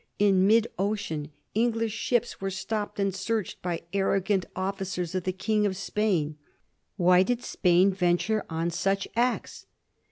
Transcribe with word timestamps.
In 0.17 0.47
mid 0.47 0.65
ocean 0.79 1.29
English 1.53 1.91
ships 1.91 2.41
were 2.41 2.49
stopped 2.49 2.99
and 2.99 3.13
searched 3.13 3.61
by 3.61 3.83
arrogant 3.93 4.47
officers 4.55 5.13
of 5.13 5.25
the 5.25 5.31
King 5.31 5.63
of 5.67 5.77
Spain. 5.77 6.39
Why 6.97 7.21
did 7.21 7.43
Spain 7.43 7.93
venture 7.93 8.43
on 8.49 8.71
such 8.71 9.07
acts 9.15 9.67